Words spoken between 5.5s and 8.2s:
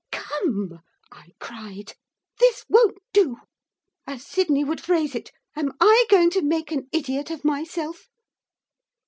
am I going to make an idiot of myself?